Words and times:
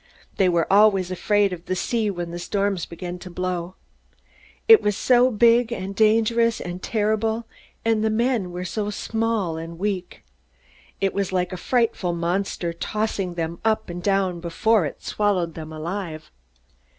They 0.37 0.49
were 0.49 0.65
always 0.73 1.11
afraid 1.11 1.53
of 1.53 1.67
the 1.67 1.75
sea 1.75 2.09
when 2.09 2.35
storms 2.39 2.87
began 2.87 3.19
to 3.19 3.29
blow. 3.29 3.75
It 4.67 4.81
was 4.81 4.97
so 4.97 5.29
big 5.29 5.71
and 5.71 5.95
dangerous 5.95 6.59
and 6.59 6.81
terrible, 6.81 7.45
and 7.85 8.01
men 8.17 8.51
were 8.51 8.65
so 8.65 8.89
small 8.89 9.57
and 9.57 9.77
weak! 9.77 10.23
It 10.99 11.13
was 11.13 11.31
like 11.31 11.53
a 11.53 11.55
frightful 11.55 12.13
monster, 12.13 12.73
tossing 12.73 13.35
them 13.35 13.59
up 13.63 13.91
and 13.91 14.01
down 14.01 14.39
before 14.39 14.87
it 14.87 15.03
swallowed 15.03 15.53
them 15.53 15.71
alive. 15.71 16.31